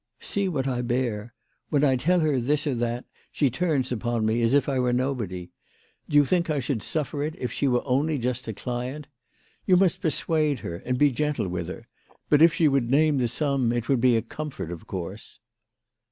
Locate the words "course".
14.87-15.39